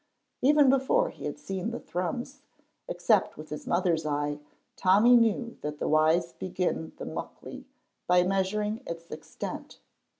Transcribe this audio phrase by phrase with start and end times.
[0.41, 2.41] Even before he had seen Thrums,
[2.87, 4.39] except with his mother's eye,
[4.75, 7.65] Tommy knew that the wise begin the Muckley
[8.07, 9.77] by measuring its extent.